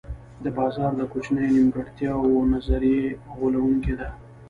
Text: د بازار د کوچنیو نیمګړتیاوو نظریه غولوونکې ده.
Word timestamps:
د 0.43 0.45
بازار 0.57 0.91
د 0.97 1.01
کوچنیو 1.11 1.53
نیمګړتیاوو 1.55 2.47
نظریه 2.53 3.07
غولوونکې 3.37 3.93
ده. 3.99 4.07